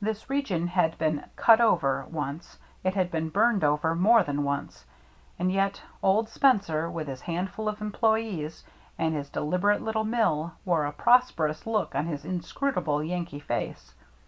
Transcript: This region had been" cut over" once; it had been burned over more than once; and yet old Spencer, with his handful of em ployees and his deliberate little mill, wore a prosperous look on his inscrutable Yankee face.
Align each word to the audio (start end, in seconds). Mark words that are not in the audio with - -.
This 0.00 0.30
region 0.30 0.68
had 0.68 0.96
been" 0.98 1.24
cut 1.44 1.60
over" 1.60 2.06
once; 2.08 2.60
it 2.84 2.94
had 2.94 3.10
been 3.10 3.28
burned 3.28 3.64
over 3.64 3.96
more 3.96 4.22
than 4.22 4.44
once; 4.44 4.84
and 5.36 5.50
yet 5.50 5.82
old 6.00 6.28
Spencer, 6.28 6.88
with 6.88 7.08
his 7.08 7.22
handful 7.22 7.68
of 7.68 7.82
em 7.82 7.90
ployees 7.90 8.62
and 9.00 9.14
his 9.16 9.28
deliberate 9.30 9.82
little 9.82 10.04
mill, 10.04 10.52
wore 10.64 10.86
a 10.86 10.92
prosperous 10.92 11.66
look 11.66 11.92
on 11.96 12.06
his 12.06 12.24
inscrutable 12.24 13.02
Yankee 13.02 13.40
face. 13.40 13.92